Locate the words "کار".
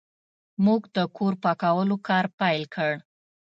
2.07-2.25